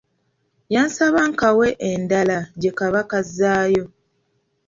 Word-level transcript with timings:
Yansaba 0.73 1.21
nkawe 1.33 1.67
endala 1.89 2.37
gye 2.61 2.71
kaba 2.77 3.01
kazzaayo. 3.09 3.85